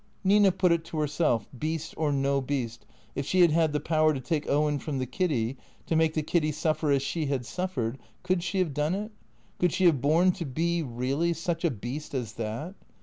Nina 0.23 0.51
put 0.51 0.71
it 0.71 0.83
to 0.85 0.97
herself, 0.97 1.47
beast 1.55 1.93
or 1.95 2.11
no 2.11 2.41
beast, 2.41 2.87
if 3.13 3.27
she 3.27 3.41
had 3.41 3.51
had 3.51 3.71
the 3.71 3.79
power 3.79 4.15
to 4.15 4.19
take 4.19 4.49
Owen 4.49 4.79
from 4.79 4.97
the 4.97 5.05
Kiddy, 5.05 5.57
to 5.85 5.95
make 5.95 6.15
the 6.15 6.23
Kiddy 6.23 6.51
suffer 6.51 6.89
as 6.89 7.03
she 7.03 7.27
had 7.27 7.45
suffered, 7.45 7.99
could 8.23 8.41
she 8.41 8.57
have 8.57 8.73
done 8.73 8.95
it? 8.95 9.11
Could 9.59 9.71
she 9.71 9.85
have 9.85 10.01
borne 10.01 10.31
to 10.31 10.45
be, 10.47 10.81
really, 10.81 11.33
such 11.33 11.63
a 11.63 11.69
beast 11.69 12.15
as 12.15 12.33
that? 12.33 12.73